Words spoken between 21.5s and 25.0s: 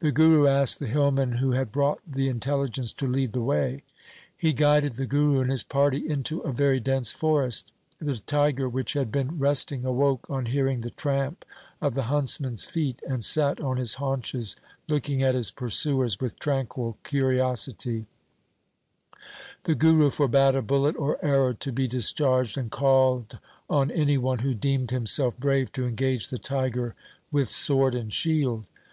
to be dis charged, and called on any one who deemed